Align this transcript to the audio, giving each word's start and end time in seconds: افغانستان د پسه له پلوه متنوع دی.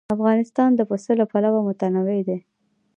افغانستان 0.15 0.69
د 0.75 0.81
پسه 0.89 1.11
له 1.19 1.25
پلوه 1.31 1.59
متنوع 1.67 2.19
دی. 2.27 2.37